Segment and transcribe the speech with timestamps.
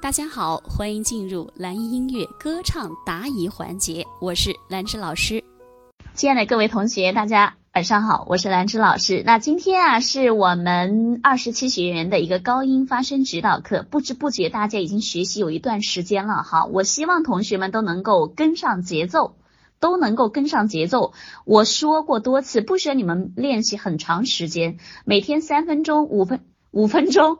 [0.00, 5.42] 大家好，欢迎进入蓝音音乐歌唱答疑环节，我是兰芝老师。
[6.14, 9.24] 亲爱的各位同学，大家晚上好，我是兰芝老师。
[9.26, 16.64] 那今天啊，是我们二十期学员的一个高音发声指导课，不知不觉大家已经学习有一段时间了哈。
[16.66, 19.34] 我希望同学们都能够跟上节奏，
[19.80, 21.12] 都能够跟上节奏。
[21.44, 26.40] 我说过多次，不需要你们练习很长时间，每天三分钟、五分
[26.70, 27.38] 五分钟。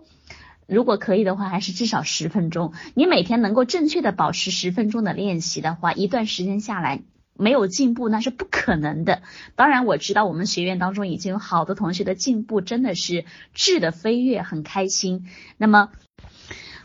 [0.68, 2.74] 如果可以的话，还是至少十分钟。
[2.94, 7.00] 你每天能够正确的保持十分钟的练习的话，一段时间下来
[7.34, 9.22] 没有进步那是不可能的。
[9.56, 15.26] 当然，我知道我们学院当中已经有好多同学的进步真的是质的飞跃，很开心。
[15.56, 15.90] 那么。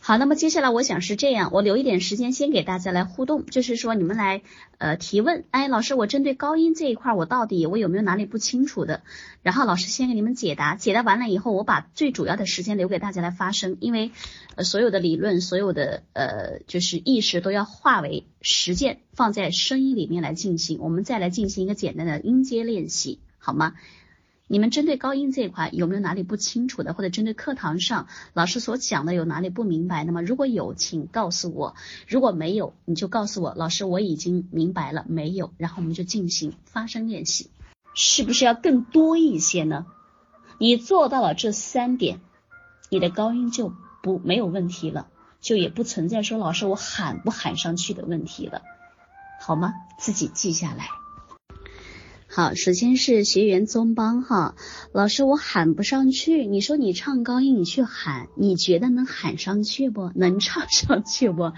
[0.06, 4.42] 好，那么接下来我想是这样，我留一点时间先给大家来互动，就是说你们来
[4.78, 9.02] 呃提问，哎，老师，我针对高音这一块，我到底我有没有哪里不清楚的？
[9.44, 14.12] 然后老师先给你们解答，解答完了以后，我把最主要的时间留给大家来发声，因为
[14.56, 23.74] 呃所有的理论，所有的呃就是意识都要化为实践，放在声音里面来进行，我们再来进行一个简单的音阶练习，好吗？
[24.54, 30.04] 你们针对高音这一块有没有哪里不清楚的，或者针对课堂上老师所讲的有哪里不明白？
[30.04, 31.74] 那么如果有，请告诉我；
[32.08, 35.56] 如果没有，你就告诉我，老师我已经明白了，没有。
[35.58, 37.50] 然后我们就进行发声练习，
[37.96, 39.88] 是不是要更多一些呢？
[40.60, 42.20] 你做到了这三点，
[42.90, 43.74] 你的高音就
[44.04, 45.08] 不没有问题了，
[45.42, 48.62] 就也不存在说老师我喊不喊上去的问题了，
[49.42, 49.74] 好吗？
[49.98, 50.86] 自己记下来。
[52.36, 54.56] 好，首先是学员宗邦哈，
[54.92, 60.10] 老师我喊不上去，你说你唱高音你去喊，你觉得能喊上去不？
[60.16, 61.52] 能唱上去不？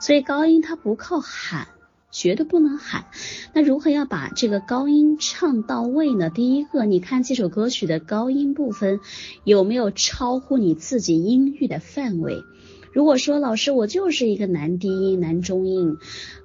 [0.00, 1.66] 所以高音它不靠喊，
[2.12, 3.06] 绝对不能喊。
[3.52, 6.30] 那如何要把这个高音唱到位呢？
[6.30, 9.00] 第一个，你看这首歌曲的高音部分
[9.42, 12.44] 有没有超乎你自己音域的范围？
[12.92, 15.96] 如果说老师我就是一个男低音、男中音，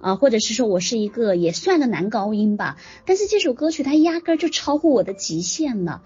[0.02, 6.04] 啊，或者是说我是一个也算个男高音吧，但是这首歌曲它压根儿就超乎我的极限了，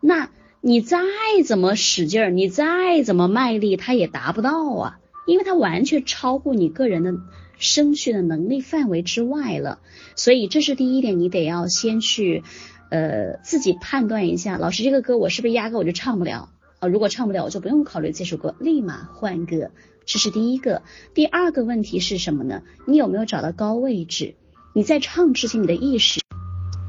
[0.00, 0.30] 那
[0.60, 0.98] 你再
[1.46, 7.14] 怎么使劲儿，你再怎么卖力，它也达不到啊，因为它完全超乎你个人的
[7.56, 9.78] 声学的能力范围之外了，
[10.16, 12.42] 所以这是第一点，你得要先去
[12.90, 16.48] 呃自己判断一下，老师这个歌我是不是压根我就唱不了
[16.80, 16.88] 啊。
[16.88, 19.70] 如果唱不了，我就不用考虑这首歌，立马换歌。
[20.06, 20.82] 这是第一个。
[21.14, 22.62] 第二个问题是什么呢？
[22.86, 24.34] 你有没有找到高位置？
[24.74, 26.20] 你在唱之前，你的意识，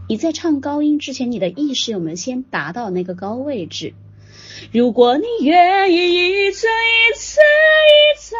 [0.10, 3.94] 你在唱高音之前，你的意识有没有先达到那个高位置？
[4.72, 8.36] 如果你愿意一次一次一次，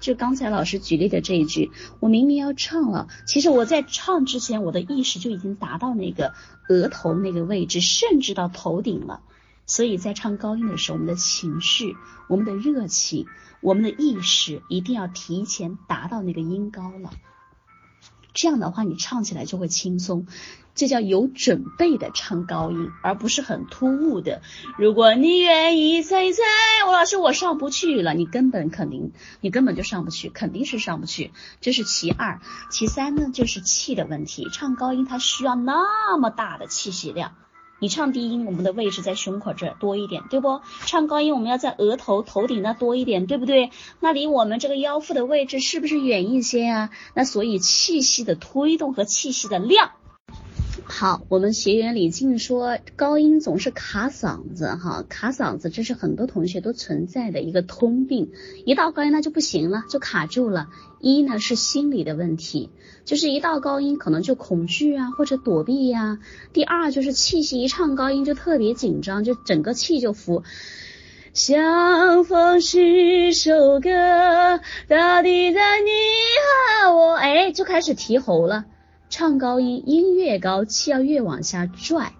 [0.00, 6.32] 就刚才老师举例的这一句，我明明要唱了，其实我在唱之前，我的意识就已经达到那个
[6.68, 9.20] 额头那个位置，甚至到头顶了。
[9.68, 11.96] 所以在唱高音的时候，我们的情绪、
[12.26, 13.26] 我们的热情、
[13.60, 17.12] 我们的意识一定要提前达到那个音高了。
[18.34, 20.26] 这样的话，你唱起来就会轻松。
[20.74, 24.42] 这叫有准备的唱高音，而不是很突兀的。
[24.78, 26.40] 如果你愿意猜一猜，
[26.86, 31.32] 我老师我上不去了，你根本肯定，你根本就上不去，肯定是上不去。
[31.60, 32.40] 这是其二，
[32.70, 34.48] 其三呢，就是气的问题。
[34.52, 37.34] 唱高音它需要那么大的气息量。
[37.80, 40.60] 你唱低音，我们的位置在胸口这多一点，对不？
[40.86, 43.70] 唱高音，我们要在额头、头顶那多一点，对不对？
[44.00, 46.90] 那离我们这个腰腹的位置是不是远一些啊？
[47.14, 49.92] 那所以气息的推动和气息的量。
[50.90, 58.32] 好，我们学员李静说高音总是卡嗓子，哈，卡嗓子，这是很多同学都存在的一个通病。
[58.64, 60.68] 一到高音那就不行了，就卡住了。
[60.98, 62.70] 一呢是心理的问题，
[63.04, 66.18] 就是一到高音可能就恐惧啊，或者躲避呀。
[66.54, 70.42] 第二就是气息一唱高音就特别紧张，就整个气就浮。
[71.34, 75.90] 相逢是首歌，大地在你
[76.82, 78.64] 和我，哎，就开始提喉了。
[79.10, 82.12] 唱高音，音越高，气要越往下拽，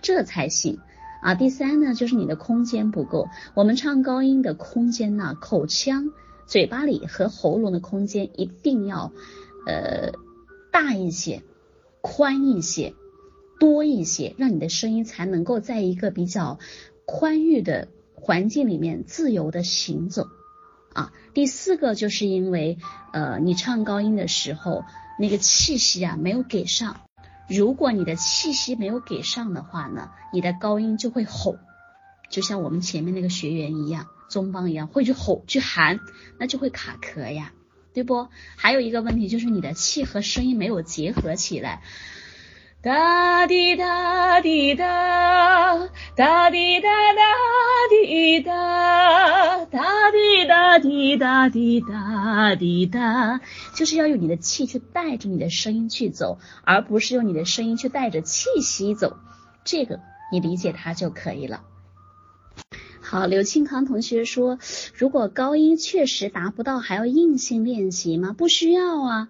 [0.00, 0.78] 这才行
[1.22, 1.34] 啊。
[1.34, 3.28] 第三呢，就是你的空间不够。
[3.54, 6.12] 我们唱高音的空间呢，口腔、
[6.46, 9.12] 嘴巴里和喉咙的空间一定要
[9.66, 10.12] 呃
[10.72, 11.42] 大一些、
[12.00, 12.94] 宽一些、
[13.58, 16.58] 多一些，让你的声音才能够在一个比较
[17.04, 20.26] 宽裕的环境里面自由的行走
[20.94, 21.12] 啊。
[21.34, 22.78] 第四个就是因为
[23.12, 24.84] 呃，你唱高音的时候。
[25.20, 26.96] 那个气息啊没有给上，
[27.46, 31.58] 如果你的气息没有给上的话呢，你的高音就会吼，
[32.30, 36.00] 就像我们前面那个学员一样，中邦一样会去吼去喊，
[36.38, 37.52] 那就会卡壳呀，
[37.92, 38.28] 对不？
[38.56, 41.82] 还有一个问题就是你的气和声音没有结合起来，
[42.82, 45.76] 哒滴哒滴哒，
[46.16, 47.22] 哒滴哒哒
[47.90, 51.80] 滴，滴答，哒滴答滴答滴
[52.30, 53.40] 答滴答，
[53.74, 59.16] 就是要用你的气去带着你的声音去走，而不是用你的声音去带着气息走。
[59.64, 59.98] 这个
[60.32, 61.62] 你理解它就可以了。
[63.00, 64.60] 好，刘庆康同学说，
[64.94, 68.32] 如果高音确实达不到，还要硬性练习吗？
[68.32, 69.28] 不需要啊。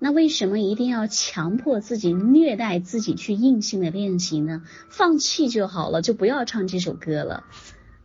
[0.00, 4.62] 那为什么一定要强迫自己、虐待自己去硬性的练习呢？
[4.90, 7.44] 放弃就好了，就不要唱这首歌了。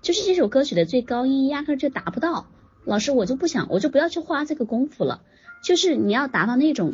[0.02, 2.48] 就是这首歌曲的最高音压根就达不到，
[2.86, 5.22] 老师我就不想，我就不要去花这个功夫了。
[5.63, 6.94] 就是你要达到那种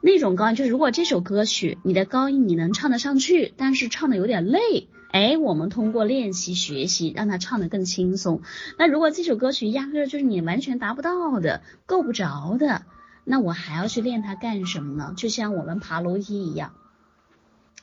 [0.00, 8.40] 那种高音，就是如果这首歌曲你的高音你能唱得上去，但是唱的有点累，哎，我们通过练习学习让他唱得更轻松。
[8.78, 12.82] 那如果这首歌曲压根就是你完全达不到的、够不着的。
[13.22, 15.12] 那我还要去练它干什么呢？
[15.16, 16.72] 就像我们爬楼梯一样，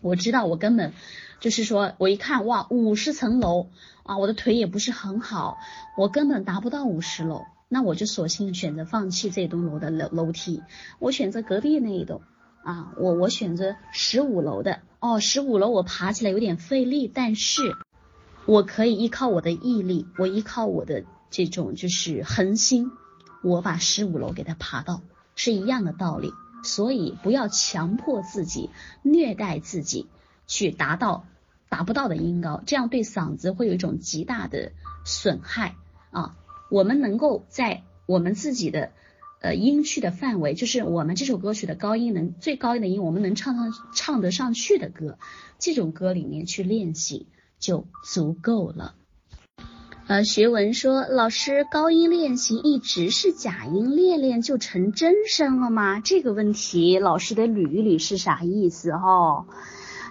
[0.02, 0.94] 我知道我根本
[1.40, 3.70] 就是说，我一看哇，五十层楼
[4.04, 5.58] 啊，我的腿也不是很好，
[5.98, 10.64] 我根本达不到五十楼，那我就索性选择放弃这栋楼的楼楼梯，
[11.00, 12.22] 我选择隔壁那一栋
[12.64, 17.76] 啊，我我选择十五楼的哦，十五楼我爬起来有点费力，但是
[18.46, 22.92] 我可以依靠我的毅力，我依靠我的这种就是恒心，
[23.44, 25.02] 我把十五楼给它爬到。
[25.40, 26.34] 是一样的道理，
[26.64, 28.72] 所以不要强迫自己、
[29.04, 30.08] 虐待自己
[30.48, 31.26] 去达到
[31.70, 34.72] 达不到的音高，这样对嗓子会有一种极大的
[35.06, 35.76] 损害
[36.12, 36.36] 啊。
[36.72, 38.92] 我们能够在我们自己的
[39.42, 45.18] 呃音区的范围，就是我们这首歌曲的高音能最高音的音，我们能唱上唱得上去的歌，
[45.60, 47.28] 这种歌里面去练习
[47.60, 48.96] 就足够了。
[50.08, 56.00] 呃，学文说，老师高音练习一直是假音，练练就成真声了吗？
[56.00, 59.46] 这个问题老师得捋一捋是啥意思哈？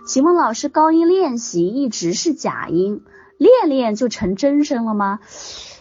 [0.06, 3.03] 请问老师高音练习一直是假音，
[3.38, 5.19] 练练就成真声了吗？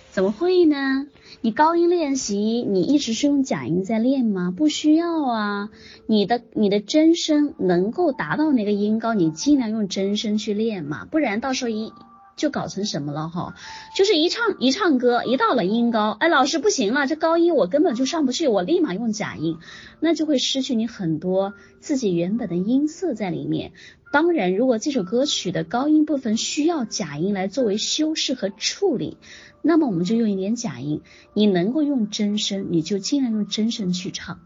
[0.09, 1.05] 怎么会呢？
[1.41, 4.51] 你高音练习你一直是用假音在练吗？
[4.55, 5.69] 不需要啊，
[6.07, 11.93] 你的你的真声能够达到那个音高，你尽量用真声去练嘛，不然到时候一。
[12.35, 13.55] 就搞成什么了哈？
[13.95, 19.57] 就是一唱一唱歌，一到了音高，哎，老师不行了，这高音我根本就上不去，我立马用假音，
[20.01, 23.71] 那就会失去你很多自己原本的音色在里面。
[24.11, 29.17] 当然，如果这首歌曲的高音部分需要假音来作为修饰和处理，
[29.61, 31.01] 那么我们就用一点假音。
[31.33, 34.39] 你能够用真声，你就尽量用真声去唱，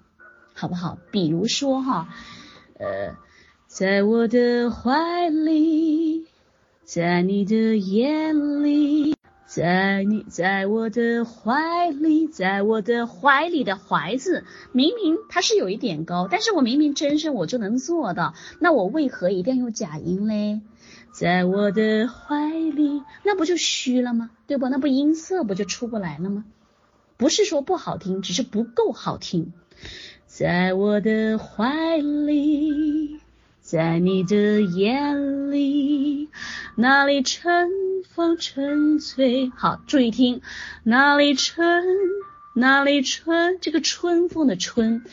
[0.54, 0.98] 好不好？
[1.12, 2.10] 比如说哈，
[2.80, 3.16] 呃，
[3.68, 6.29] 在我的怀里。
[6.92, 9.16] 在你的眼里，
[9.46, 20.62] 在你，在我的怀里，在我的怀里的怀字，明明它是有一点高，但是我明明真声我就能做到，那我为何一定要用假音嘞？
[21.12, 24.32] 在我的怀里，那不就虚了吗？
[24.48, 24.68] 对不？
[24.68, 26.44] 那不音色不就出不来了吗？
[27.18, 29.54] 不是说不好听，只是不够好听。
[30.26, 33.20] 在我的怀里。
[33.70, 36.30] 在你的眼里，
[36.74, 37.70] 那里春
[38.04, 39.52] 风沉醉？
[39.56, 40.42] 好，注意听，
[40.82, 41.86] 那里春，
[42.56, 43.60] 那里春？
[43.62, 45.04] 这个春风的春，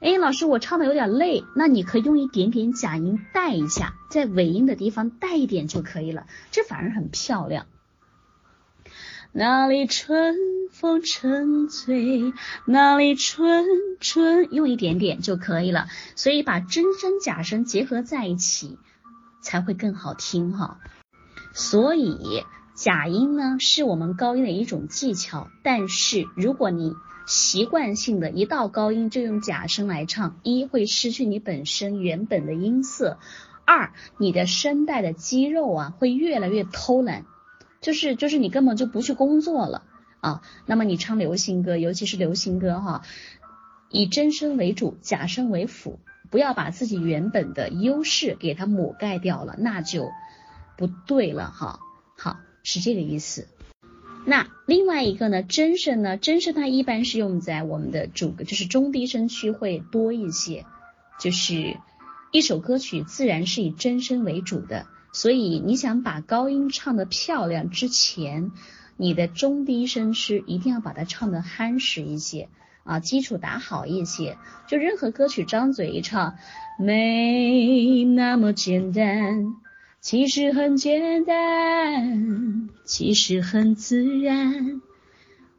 [0.00, 7.66] 哎，老师，我唱的有点累，那你可以用一点点假音带一下，在尾音的地方带一点就可以了，这反而很漂亮。
[9.34, 10.36] 哪里春
[10.72, 12.34] 风沉醉，
[12.66, 13.64] 哪里春
[13.98, 15.86] 春，用一点点就可以了。
[16.16, 18.76] 所以把真声假声结合在一起，
[19.40, 20.80] 才会更好听哈。
[21.54, 25.48] 所以假音呢，是我们高音的一种技巧。
[25.62, 26.94] 但是如果你
[27.26, 33.16] 习惯性的一到高音就用假声来唱，一会失去你本身原本的音色，
[33.64, 37.24] 二你的声带的肌肉啊会越来越偷懒。
[37.82, 39.82] 就是就是你根本就不去工作了
[40.20, 43.02] 啊，那么你唱流行歌，尤其是流行歌哈，
[43.90, 45.98] 以真声为主，假声为辅，
[46.30, 50.10] 不要把自己原本的优势给它抹盖掉了，那就
[50.78, 51.80] 不对了哈。
[52.16, 53.48] 好，是这个意思。
[54.24, 60.64] 那另外一个呢，真声呢，真声它一般是用在我们的主歌，就是中低声区会多一些，
[61.18, 61.76] 就是
[62.30, 64.86] 一首歌曲自然是以真声为主的。
[65.12, 68.50] 所以你想把高音唱得漂亮之前，
[68.96, 72.48] 你的中低声区一定要把它唱得憨实一些
[72.84, 74.38] 啊，基础打好一些。
[74.68, 76.36] 就任何歌曲张嘴一唱，
[76.78, 79.54] 没那么简单，
[80.00, 84.80] 其实很简单，其实很自然。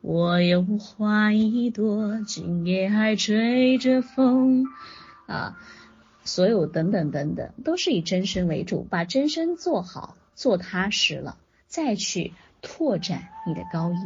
[0.02, 4.66] 我有花一朵，今夜还吹着风
[5.28, 5.58] 啊。
[6.24, 11.38] 所有等等等等，都是以真声为主，把真声做好，做踏实了，
[11.68, 14.00] 再去拓展你的高音，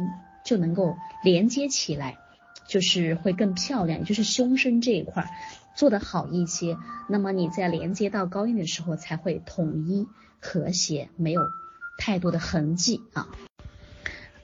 [0.44, 2.18] 就能够连接起来，
[2.66, 5.28] 就是会更漂亮，就是胸声这一块儿
[5.76, 6.76] 做得好一些。
[7.08, 10.06] 那么你在连接到高音的时候，才会统一
[10.40, 11.42] 和谐，没有
[11.98, 13.28] 太多的痕迹啊。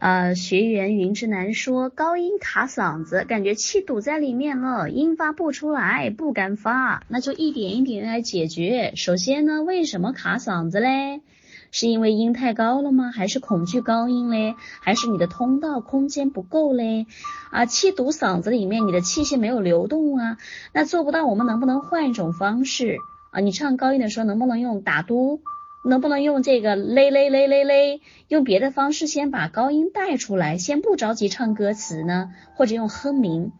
[0.05, 8.93] 呃，学员云之南说高音卡嗓子，感觉气堵在里面了，音发不出来，不敢发，那就一点一点来解决。
[8.97, 11.23] 首先呢，为什么卡嗓子嘞？
[11.71, 13.13] 是因为音太高了吗？
[13.13, 14.57] 还是恐惧高音嘞？
[14.83, 17.07] 还是你的通道空间不够嘞？
[17.51, 20.37] 啊，气堵嗓子里面，你的气息没有流动啊，
[20.75, 22.99] 那做不到，我们能不能换一种方式
[23.31, 23.41] 啊？
[23.41, 25.41] 你唱高音的时候，能不能用打嘟？
[25.85, 32.33] 能不能用这个嘞嘞嘞嘞嘞，用别的方式先把高音带出来，先不着急唱歌词呢？
[32.57, 33.53] 或者用哼鸣，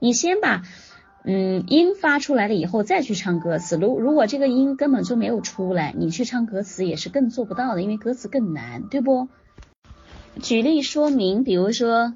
[0.00, 0.62] 你先把
[1.24, 3.76] 嗯音发出来了以后再去唱歌词。
[3.76, 9.28] 如如果这个音根本就没有出来，你去唱歌词也是更做不到的，因为歌词更难，对不？
[10.40, 12.14] 举例说明，比如说。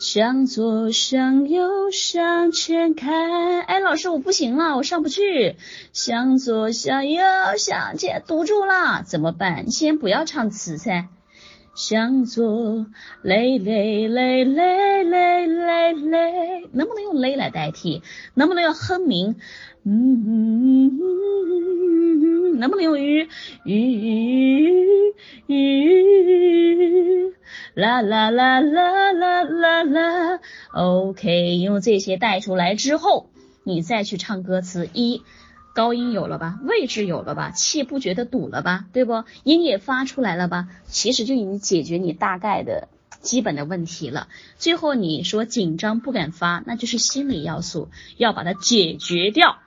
[0.00, 3.62] 向左，向右，向前看。
[3.62, 5.56] 哎，老师，我不行了，我上不去。
[5.92, 7.22] 向左，向右，
[7.56, 9.70] 向前，堵住了，怎么办？
[9.70, 11.08] 先不要唱词噻。
[11.74, 12.86] 向左，
[13.22, 18.02] 嘞嘞嘞嘞嘞嘞嘞，能不能用嘞来代替？
[18.34, 19.36] 能不能用哼鸣？
[19.86, 23.28] 嗯嗯嗯嗯嗯，能不能用吁
[23.64, 25.14] 吁
[25.46, 27.34] 吁？
[27.74, 30.40] 啦啦啦啦啦啦啦
[30.72, 33.28] ，OK，用这些带出来之后，
[33.64, 35.22] 你再去唱歌词，一
[35.74, 39.24] 高音有了吧，位置有了吧，气不觉得堵了吧，对不？
[39.42, 42.88] 音也发出来了吧，其实就已经解决你大概的
[43.20, 44.28] 基本的问题了。
[44.56, 49.58] 最后你说紧张不敢发，那就是心理要素，要把它解决掉。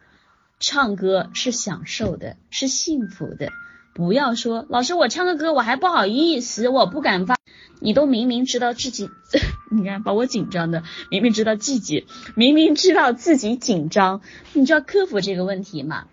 [0.60, 3.50] 唱歌是享受的，是幸福的。
[3.94, 7.38] 不要说老师，我唱个歌我还不好意思，我不敢发。
[7.80, 9.10] 你都明明知道自己，
[9.72, 14.22] 你看把我紧张的，明明知道自己，明明知道自己紧张，
[14.54, 16.08] 你就要克服这个问题嘛，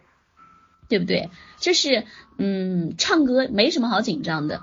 [0.88, 1.30] 对不对？
[1.58, 2.04] 就是
[2.36, 4.62] 嗯，唱歌没什么好紧张的，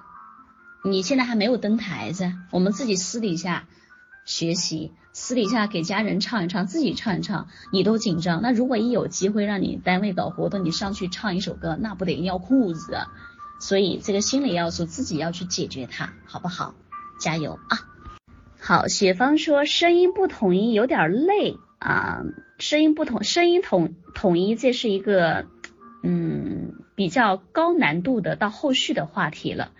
[0.83, 3.67] 你现在还没有登台噻，我们自己私底下
[4.25, 13.07] 学习，私底下给家人唱一唱，自己唱一唱，你都紧张，那如果一有机会让你单位搞活动，你上去唱一首歌，那不得尿裤子啊？
[13.59, 16.73] 所以这个心理要素自己要去解决它，好不好？
[17.19, 17.77] 加油啊！
[18.59, 22.23] 好，雪芳说声音不统一有点累啊，
[22.57, 25.45] 声音不统，声音统统一，这是一个
[26.03, 29.71] 嗯比较高难度的到后续的话题了。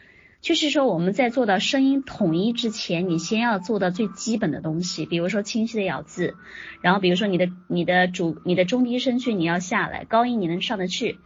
[0.42, 6.36] 就是说我们在做到声音统一之前，你先要做到最基本的东西，比如说清晰的咬字，
[6.82, 11.20] 然后比如说你的你的主你的中低声区你要下来，高音你能上得去，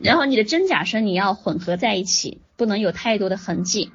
[0.00, 3.92] 然后你的真假声你要混合在一起，不能有太多的痕迹。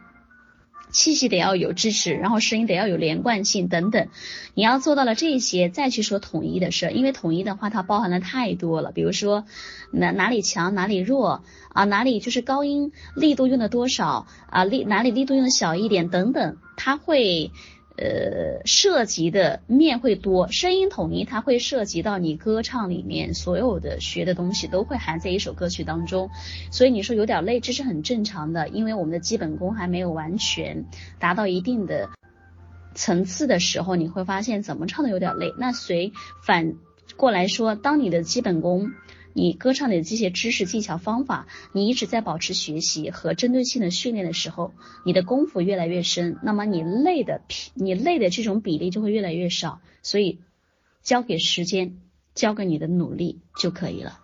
[0.98, 4.08] 气息得要有支持，然后声音得要有连贯性等等，
[4.56, 9.46] 你要做到了这些，再去说统一的事，因为统一的话它包含的太多了，比如说
[9.92, 17.52] 哪哪里强哪里弱啊，哪里就是高音力度用的多少啊，力哪里力度用的小一点等等，它会。
[17.98, 26.30] 呃，涉及的面会多，声音统一，它会涉及到你歌唱里面所有的学的东西都会含在一首歌曲当中，
[26.72, 30.86] 所以你说有点累，这是很正常的，因为我们的基本功还没有完全
[31.18, 32.10] 达到一定的
[32.94, 35.52] 层次的时候，你会发现怎么唱的有点累。
[35.58, 36.14] 那随
[36.46, 36.76] 反
[37.16, 38.92] 过来说，当你的基本功。
[39.34, 44.74] 你歌唱的这些知识、技巧、方法，你一直在保持学习和针对性的训练的时候，
[45.06, 47.42] 你的功夫越来越深，那么你累的
[47.74, 49.80] 你累的这种比例就会越来越少。
[50.02, 50.40] 所以，
[51.04, 51.98] 交给时间，
[52.34, 54.20] 交给你的努力就可以了。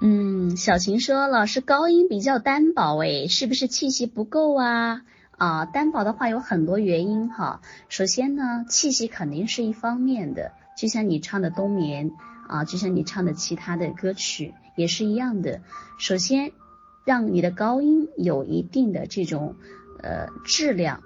[0.00, 5.02] 嗯，小琴说，老师高音比较单薄，诶，是不是气息不够啊？
[5.38, 7.62] 啊，单薄的话有很多原因哈。
[7.88, 12.10] 首先呢，气息肯定是一方面的，就像你唱的冬眠。
[12.48, 15.62] 啊，就像你唱的其他的歌曲也是一样的。
[15.98, 16.52] 首先，
[17.04, 19.56] 让你的高音有一定的这种
[20.02, 21.02] 呃质量，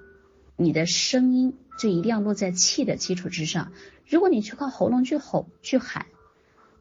[0.57, 3.73] 你的声音就一定要落在气的基础之上。
[4.09, 6.07] 如果你去靠喉咙去吼、去喊、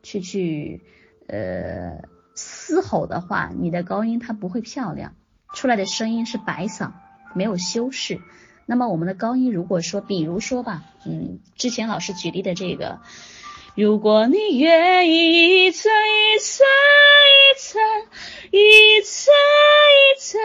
[0.03, 0.81] 去去
[1.27, 5.15] 呃嘶吼的话，你的高音它不会漂亮，
[5.53, 6.91] 出来的声音是白嗓，
[7.33, 8.21] 没有修饰。
[8.65, 12.99] 那么我们的高音，如果说，比如说吧，嗯，之前老师举例的这个。
[13.75, 16.65] 如果你愿意一层一层
[17.35, 17.81] 一层
[18.49, 19.33] 一层
[19.91, 20.41] 一层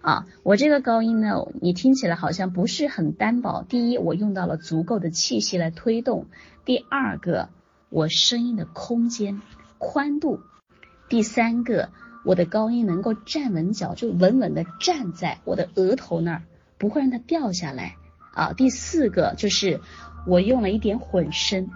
[0.00, 3.62] 啊，我这个高音呢，你听起来好像不是很单薄。
[3.68, 6.24] 第一，我用到了足够的气息来推动；
[6.64, 7.50] 第二个，
[7.90, 9.42] 我声音的空间
[9.76, 10.38] 宽度；
[11.10, 11.90] 第三个，
[12.24, 16.42] 我的高音能够站稳脚，就稳稳的站在我的额头那儿，
[16.78, 17.96] 不会让它掉下来
[18.32, 18.54] 啊。
[18.54, 19.78] 第四个就是
[20.26, 21.68] 我用了一点混声。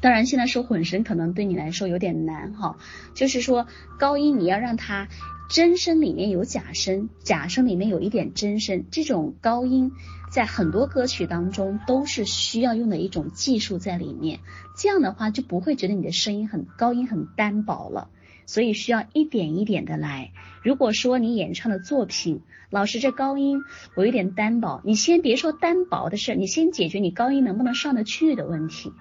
[0.00, 2.76] 当然，现在说混声可能对你来说有点难哈，
[3.14, 3.66] 就是说
[3.98, 5.08] 高音你要让它
[5.50, 9.92] 真声里面有假声，假声里面有一点真声，这种高音
[10.30, 14.40] 在很多歌曲当中都是需要用的一种技术在里面，
[14.76, 18.10] 这样的话就不会觉得你的声音很高音很单薄了，
[18.46, 20.32] 所以需要一点一点的来。
[20.62, 23.62] 如果说你演唱的作品，老师这高音
[23.96, 28.92] 我有点单薄，你先别说单薄的事，你先解决你高音能不能上得去的问题。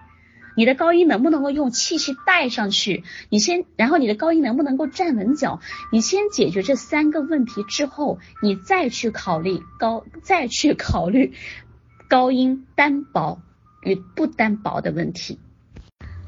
[0.57, 3.03] 你的高音能不能够用气息带上去？
[3.29, 5.61] 你先，然后你的高音能不能够站稳脚？
[5.91, 11.33] 你先解决这三个问题之后，你再去考虑高，再去考虑
[12.09, 13.39] 高音单薄
[13.83, 15.37] 与不单薄的问题。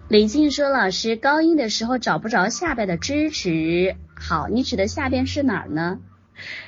[0.08, 3.96] 李静说：“老师，高音的时候找不着下边的支持。
[4.14, 5.98] 好，你指的下边是哪儿呢？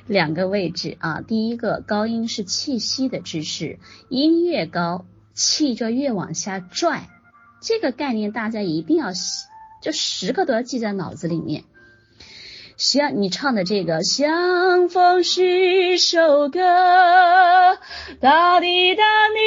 [0.08, 1.22] 两个位置啊。
[1.22, 3.78] 第一个高音是气息的支持，
[4.10, 7.08] 音越高，气就越往下拽。”
[7.62, 9.12] 这个概念大家一定要，
[9.84, 11.64] 就时刻都要记在脑子里面。
[12.76, 16.60] 像你唱的这个《相逢是首歌》，
[18.20, 19.40] 哒滴哒你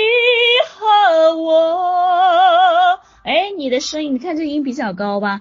[0.70, 3.00] 和我。
[3.24, 5.40] 哎，你的声音，你看这音比较高吧？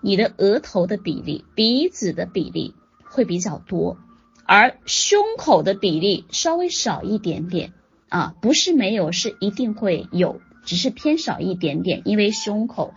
[0.00, 3.98] 你的额头的比例、鼻子的比例会比较多，
[4.46, 7.74] 而胸口的比例稍微少一点点
[8.08, 10.40] 啊，不是没有，是一定会有。
[10.66, 12.92] 只是偏少一点点，因为胸口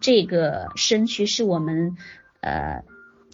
[0.00, 1.96] 这个身躯是我们
[2.40, 2.84] 呃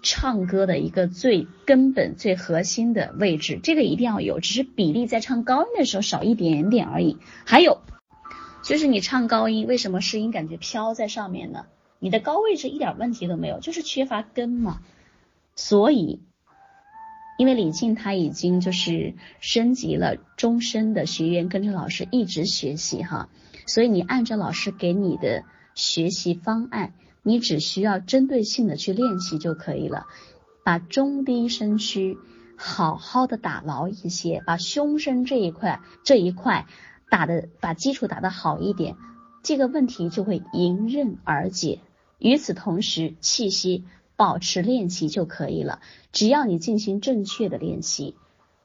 [0.03, 4.41] 唱歌的一个最根本、最核心的位置，这个一定要有。
[4.41, 7.19] 只是比例在唱高音的时候少一点点而已。
[7.45, 7.83] 还有
[8.63, 11.67] 就是你唱高音，为什么声音感觉飘在上面呢？
[11.99, 14.81] 你的高位置一点问题都没有，就是缺乏根嘛。
[15.55, 16.21] 所以，
[17.37, 23.29] 因为李静他已经就是升级了终身的学员，跟着老师一直学习哈。
[23.71, 25.45] 所以你按照老师给你的
[25.77, 30.09] 学习方案，你只需要针对性的去练习就可以了。
[30.65, 32.19] 把中低声区
[32.57, 36.67] 好好的打牢一些，把胸声这一块这一块
[37.09, 38.97] 打的把基础打得好一点，
[39.45, 41.79] 这个问题就会迎刃而解。
[42.19, 43.85] 与此同时，气息
[44.17, 45.79] 保持练习就可以了。
[46.11, 48.17] 只要你进行正确的练习，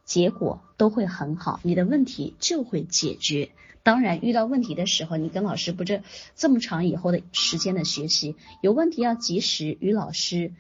[0.04, 3.52] 结果都会很好，你的问题就会解决。
[3.86, 6.02] 当然，遇到问题的时候，你跟老师不这
[6.36, 10.54] 这么长以后的时间的学习，有问题要及时与老师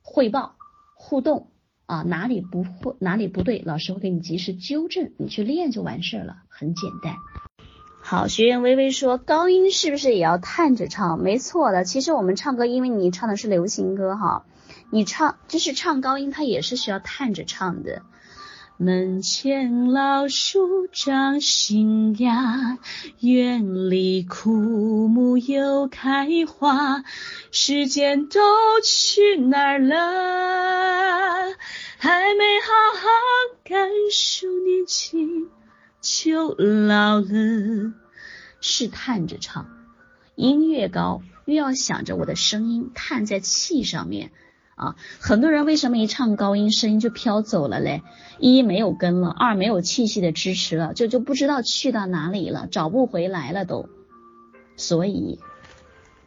[0.00, 0.54] 汇报
[0.94, 1.48] 互动
[1.84, 7.16] 啊，哪里不会哪里不对，老师会给你及时纠正，你去练就完事儿了，很简单。
[8.00, 11.22] 好，学员微微说，高音是不是也要探着唱？
[11.22, 14.46] 没错的，其实我们唱歌，因为你唱的是流行歌哈，
[14.90, 18.00] 你唱就是唱高音，它也是需要探着唱的。
[18.78, 22.78] 门前老树长新芽，
[23.20, 27.04] 院里枯木又开花，
[27.52, 28.40] 时间都
[28.82, 31.54] 去哪儿了？
[31.98, 33.08] 还没好好
[33.62, 35.48] 感受年轻
[36.00, 37.92] 就老了。
[38.60, 39.68] 试探着唱，
[40.34, 44.32] 音越高，越要想着我的声音探在气上面。
[44.82, 48.02] 啊，很多人为什么一唱高音声音就飘走了嘞？
[48.40, 53.88] 一没有根了，二没有气息的支持了，就就不知道去到哪里了，找不回来了都。
[54.76, 55.38] 所以，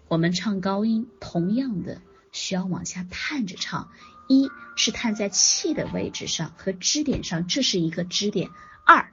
[0.07, 1.97] 我们唱高音同样的
[2.31, 3.89] 需要往下探着唱，
[4.29, 8.49] 一是探在气的位置上和支点上，这是一个支点；
[8.85, 9.11] 二。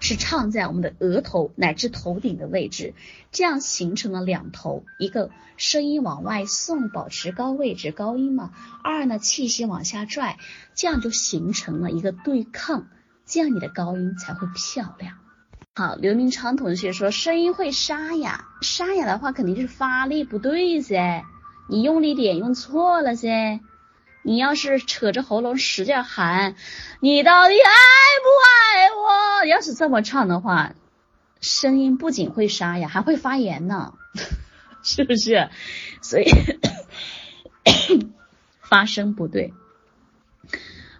[0.00, 2.94] 是唱在我们的额头乃至头顶的位置，
[3.30, 8.50] 这样形成了两头，一个声音往外送，保持高位置高音嘛；
[8.82, 10.38] 二呢气息往下拽，
[10.74, 12.88] 这样就形成了一个对抗，
[13.26, 15.18] 这样你的高音才会漂亮。
[15.74, 21.24] 好，刘明昌同学说声音会沙哑，沙哑的话肯定就是发力不对噻，
[21.68, 23.60] 你用力点用错了噻。
[24.22, 26.54] 你要是扯着喉咙使劲喊，
[27.00, 27.70] 你到底爱
[28.22, 29.46] 不爱我？
[29.46, 30.74] 要是这么唱的话，
[31.40, 33.94] 声音不仅会沙哑，还会发炎呢，
[34.84, 35.48] 是不是？
[36.02, 36.30] 所以
[38.60, 39.54] 发声不对，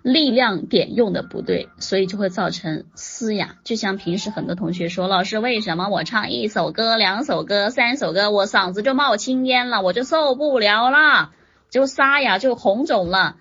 [0.02, 3.56] 力量点用的不对，所以就会造成嘶哑。
[3.64, 11.32] 就像平时很多同学说，老师为什么我唱一首歌、两首歌、三首歌，我嗓子就冒青烟了，我就受不了了。
[11.70, 13.36] 就沙哑，就红肿了，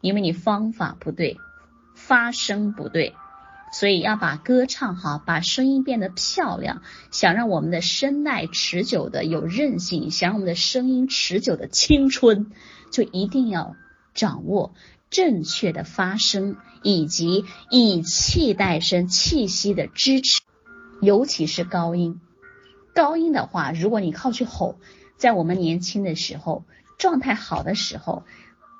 [0.00, 1.38] 因为你方法不对，
[1.94, 3.14] 发声不对，
[3.72, 6.82] 所以要把歌唱好，把声音变得漂亮。
[7.10, 12.52] 想让我们的声带持久的有韧性，想让我们的声音持久的青春，
[12.92, 13.74] 就一定要
[14.12, 14.74] 掌握
[15.08, 20.42] 正确的发声，以及以气带声气息的支持，
[21.00, 22.20] 尤其是高音。
[22.94, 24.76] 高音的话，如果你靠去吼，
[25.16, 26.64] 在我们年轻的时候，
[27.00, 28.24] 状态好的时候，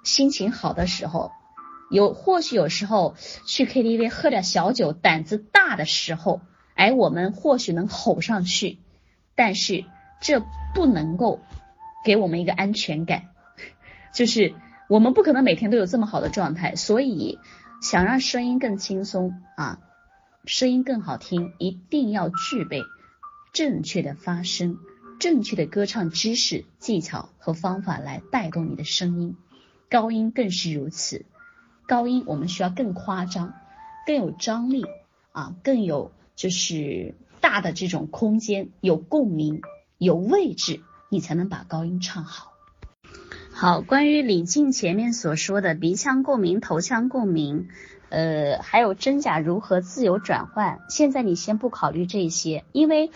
[0.04, 1.33] 心情好的时候，
[1.90, 6.42] 有或许有时候去 KTV 喝点小酒，胆子大的时候，
[6.74, 8.78] 哎，我们或许能吼上去，
[9.35, 9.87] 但是
[10.20, 10.40] 这
[10.74, 11.40] 不能够
[12.04, 13.30] 给我们一个安全感，
[14.14, 14.54] 就是
[14.88, 17.38] 我们不可能每天都有这么好的状态，所以
[17.80, 19.78] 想让声音更轻松啊，
[20.44, 22.83] 声音更好听，一定要具备。
[23.52, 24.78] 正确的发声，
[25.20, 29.37] 正确的歌唱知识、技巧和方法来带动你的声音，
[29.90, 31.26] 高音更是如此。
[31.87, 33.52] 高音我们需要更夸张，
[34.06, 34.87] 更有张力
[35.33, 39.61] 啊，更有就是大的这种空间，有共鸣，
[39.98, 40.80] 有位置，
[41.11, 42.52] 你才能把高音唱好。
[43.52, 47.68] 好，关于李静前面所说的鼻腔共鸣、头腔共鸣。
[48.09, 50.80] 呃，还有真假如何自由转换？
[50.88, 53.12] 现在你先不考虑这些，因为，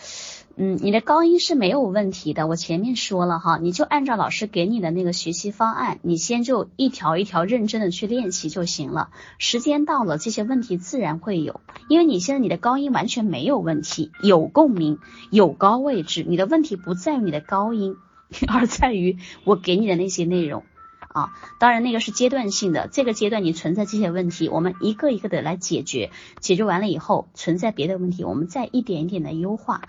[0.57, 2.47] 嗯，你的高音是没有问题的。
[2.47, 9.11] 我前面说了哈，你就按照老师给你的那个学习方案，你先就一条一条认真的去练习就行了。
[9.39, 14.99] 时间到了，这些问题自然会有，因为你现在你的高音完全没有问题，有共鸣，
[15.31, 17.97] 有高位置，你的问题不在于你的高音，
[18.47, 20.63] 而在于我给你的那些内容。
[21.09, 29.83] 啊，当然那个是阶段性的，这个阶段你存在这些问题，我们一个一个的来解决，解决完了以后存在别的问题，我们再一点一点的优化，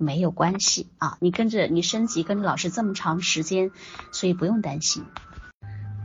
[0.00, 1.18] 没有关系啊。
[1.20, 3.70] 你跟着你升级，跟着老师这么长时间，
[4.10, 5.04] 所以不用担心。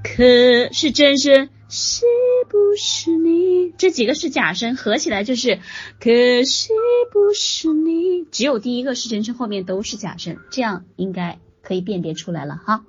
[0.03, 2.03] 可是真声是
[2.47, 3.71] 不是你？
[3.77, 5.59] 这几个是假声，合起来就是
[5.99, 6.69] 可惜
[7.11, 8.23] 不是你。
[8.31, 12.85] 只有第一个是真声，后面都是假声，这样应该可以辨别出来了哈。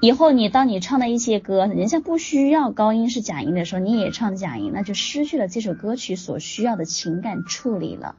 [0.00, 8.14] 以后你当你唱的一些歌，人家不需要高音是假音的时候，你也唱假音，那就失去了这首歌曲所需要的情感处理了。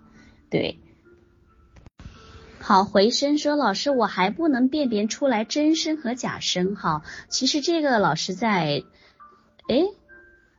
[0.49, 0.79] 对，
[2.59, 7.03] 好，回声说老师，我还不能辨别出来真声和假声哈。
[7.27, 8.83] 其实这个老师在，
[9.67, 9.85] 哎。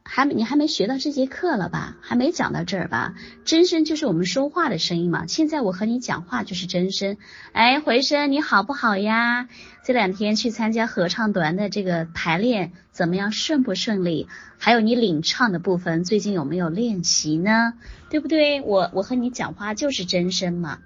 [0.03, 1.97] 还没你还没学到这节课了吧？
[2.01, 3.15] 还没讲到这儿吧？
[3.45, 5.29] 真声就是我们说话的声音嘛。
[5.29, 7.17] 现在我和你讲话就是真声。
[7.53, 9.49] 哎，回声你好不好呀？
[9.85, 13.31] 这两天去参加合唱团的这个排练怎么样？
[13.31, 14.27] 顺不顺利？
[14.59, 17.75] 还有你领唱的部分最近有没有练习呢？
[18.09, 18.63] 对不对？
[18.63, 20.81] 我我和你讲话就是真声嘛。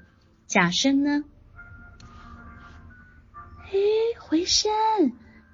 [0.46, 1.24] 假声呢？
[3.66, 3.72] 哎，
[4.20, 4.70] 回声，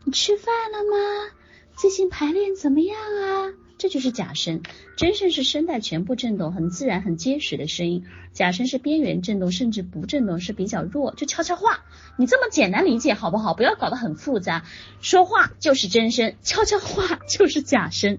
[0.05, 1.33] 你吃饭了吗？
[1.76, 3.53] 最近排练怎么样啊？
[3.79, 4.62] 这就是假声，
[4.96, 8.05] 真声是声带全部振动，很自然、很结实的声音。
[8.35, 11.85] 假声是边缘振动，甚至不振动，是比较弱，就悄悄话。
[12.18, 13.55] 你这么简单理解好不好？
[13.55, 14.66] 不要搞得很复杂。
[15.00, 18.18] 说话就是真声，悄悄话就是假声。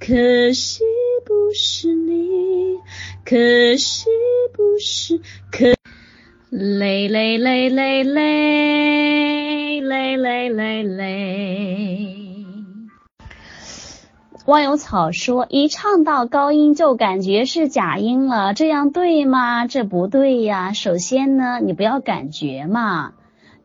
[0.00, 0.82] 可惜
[1.26, 2.78] 不是你，
[3.22, 4.06] 可惜
[4.54, 5.18] 不是，
[5.52, 5.74] 可
[6.48, 12.16] 累累累累累累累累累。
[14.46, 19.66] 忘忧草说：“一唱到高音就感觉是假音了，这样对吗？
[19.66, 20.72] 这不对呀。
[20.72, 23.12] 首先呢，你不要感觉嘛，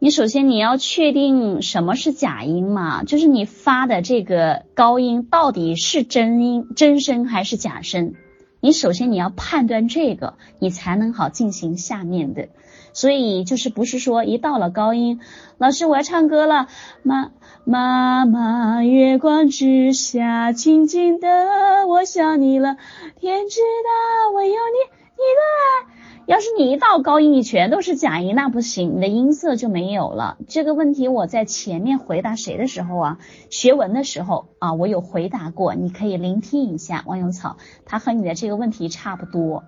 [0.05, 8.13] 你首先你要确定什么是假音嘛，就是你发的这个高音到底是真音、真声还是假声。
[8.59, 12.49] 你首先你要判断这个，你才能好进行下面的。
[12.93, 15.21] 所以就是不是说一到了高音，
[15.57, 16.67] 老师我要唱歌了，
[17.01, 17.31] 妈。”
[17.65, 22.77] 妈妈，月光之下，静静的，我想你了。
[23.19, 26.04] 天知道，我有你，你的爱。
[26.27, 30.37] 要是你一到高音，你全都是假音，那不行，你的音色就没有了。
[30.47, 33.19] 这个问题我在前面回答谁的时候啊，
[33.51, 37.03] 学文的时候啊，我有回答过，你可以聆听一下。
[37.05, 39.63] 王有草，他和你的这个问题差不多，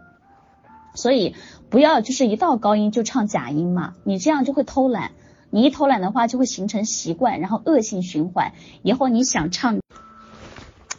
[0.96, 1.36] 所以
[1.70, 5.12] 不要就是一到高音就唱假音嘛，你这样就会偷懒。
[5.52, 8.54] 你一偷懒的话，就会形成习惯，然后恶性循环。
[8.82, 9.80] 以后你想唱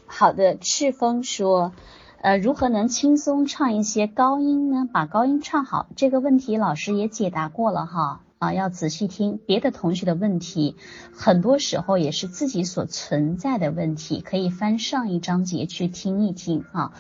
[0.07, 1.73] 好的，赤峰说，
[2.20, 4.88] 呃，如何能轻松唱一些高音呢？
[4.92, 10.77] 把高音唱好，这个问题老师也解答过了哈，啊，要仔细听别的同学的问题，
[11.12, 16.92] 很多时候也是自己所存在的问题，可以翻上一章节去听一听啊。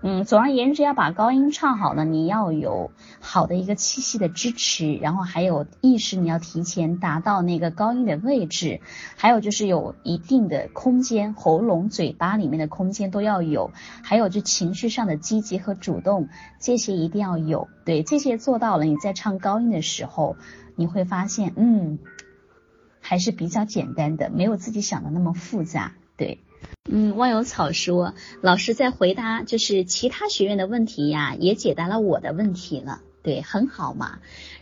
[0.00, 8.80] 嗯，总而言之，要把高音唱好呢，你要有好的一个气息的支持，然后还有意识，你要提前达到那个高音的位置，
[9.16, 13.72] 还有就是有一定的空间，喉咙、嘴巴里面的空间都要有，
[14.04, 16.28] 还有就情绪上的积极和主动，
[16.60, 17.66] 这些一定要有。
[17.84, 20.36] 对，这些做到了，你在唱高音的时候，
[20.78, 21.98] 你会发现，嗯，
[23.00, 25.94] 还是比较简单的，没有自己想的那么复杂。
[26.16, 26.38] 对。
[26.90, 34.20] 嗯，忘有草说，老师在回答就是其他学员的问题呀，也解答了我的问题了，对，很好嘛。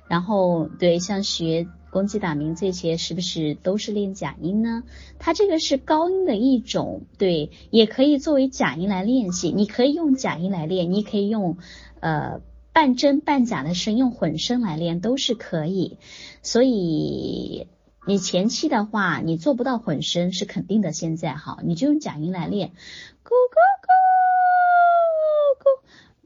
[0.08, 4.82] 然后对，像学公鸡打鸣这些，是不是都是练假音呢？
[5.18, 9.50] 它这个是高音的一种，对，也可以作为假音来练习。
[9.50, 11.56] 你可以用假音来练，你可以用
[12.00, 12.40] 呃
[12.76, 15.96] 半真半假的声用混声来练都是可以。
[16.42, 17.68] 所以
[18.06, 22.68] 你前期的话你做不到混声是肯定的现在哈你就用假音来练。
[23.24, 23.88] 咕咕咕
[25.58, 25.64] 咕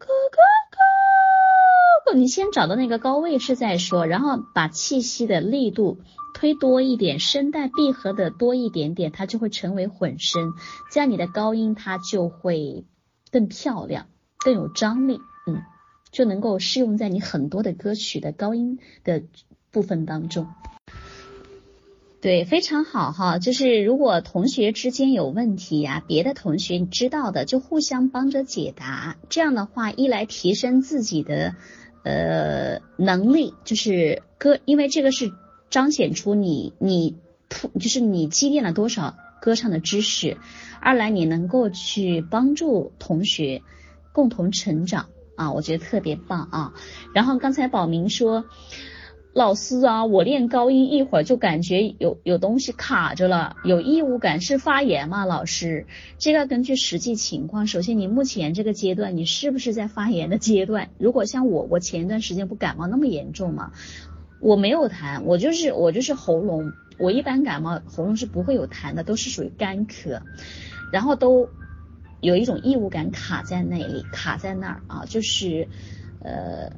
[0.01, 5.99] 咕咕咕你先找到那个高位置再说然后把气息的力度
[6.35, 10.55] 推多一点声带闭合的多一点点它就会成为混声
[10.91, 12.85] 这样你的高音它就会
[13.31, 14.09] 更漂亮
[14.41, 15.21] 更有张力。
[16.11, 19.23] 就能够适用在你很多的歌曲的高音的
[19.70, 20.46] 部分当中。
[22.20, 23.38] 对，非常好哈。
[23.38, 29.16] 就是如果同学之间有问题呀，别的同学你知道的就互相帮着解答。
[29.31, 31.55] 这样的话，一来提升自己的
[32.03, 35.33] 呃能力，就是歌，因为这个是
[35.70, 37.16] 彰显出你你
[37.79, 40.37] 就是你积淀了多少歌唱的知识；
[40.79, 43.62] 二来你能够去帮助同学
[44.12, 45.09] 共同成长
[45.40, 46.72] 啊，我觉得特别棒啊。
[47.14, 48.44] 然后刚才宝明说。
[49.33, 55.24] 老师啊，我练高音一会儿就感觉有有东西卡着了，有异物感，是发炎吗？
[55.24, 55.87] 老师，
[56.18, 57.68] 这个根据实际情况。
[57.68, 60.90] 首先，你目前这个阶段，你是不是在发炎的阶段？
[60.98, 63.70] 如果像我，我前一段时间不感冒那么严重吗？
[64.40, 70.22] 我没有痰，我就是我就是喉咙，我一般感冒喉咙是不会有痰的，都是属于干咳，
[70.92, 71.48] 然后都
[72.21, 75.69] 有一种异物感卡在那里，卡在那儿啊，就是
[76.23, 76.73] 呃。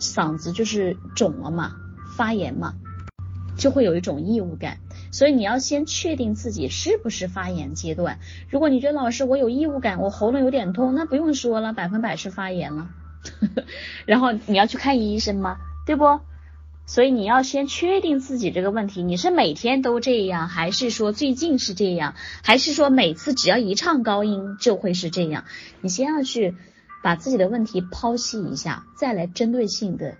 [0.00, 1.76] 嗓子就是肿了嘛，
[2.16, 2.74] 发炎嘛，
[3.56, 4.78] 就会有一种异物感，
[5.12, 8.18] 所以你要先确定自己是不是发炎阶段。
[8.50, 12.90] 如果你觉得老师我有异物感，我喉咙有点痛，那不用说了，百分百是发炎了。
[14.06, 15.58] 然后你要去看医生吗？
[15.86, 16.18] 对不？
[16.86, 25.44] 所以你要先确定自己这个问题，你是每天都这样，还是说最近是这样，还是说每次只要一唱高音就会是这样？
[25.80, 26.54] 你先要去。
[27.04, 30.18] 把自己的问题剖析一下，再来针对性的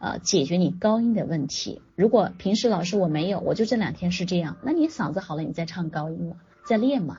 [0.00, 1.80] 呃解决你高音的问题。
[1.94, 6.34] 如果平时老师我没有，我就这两天是这样，那你嗓子好了，你再唱高音嘛，
[6.66, 7.18] 再练嘛，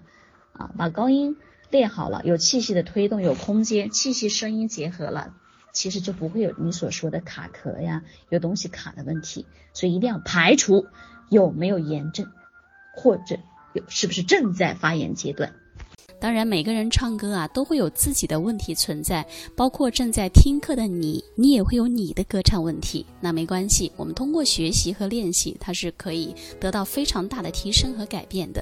[0.52, 1.38] 啊，把高音
[1.70, 5.34] 练好了，有气息的推动，有空间，气息声音结合了，
[5.74, 9.46] 其实就不会有你所说的卡壳呀，有东西卡的问题。
[9.74, 10.86] 所以一定要排除
[11.30, 12.28] 有没有炎症，
[12.96, 13.38] 或者
[13.74, 15.54] 有是不是正在发炎阶段。
[16.22, 23.06] 当然，每个人唱歌啊都会有自己的问题存在，包括正在听课的你，你也会有你的歌唱问题。
[23.22, 28.62] 那没关系，我们通过学习和练习，它是可以得到非常大的提升和改变的。